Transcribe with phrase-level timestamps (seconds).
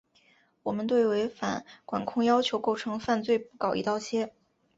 [0.63, 4.33] 我们对违反管控要求构成犯罪不搞‘一刀切’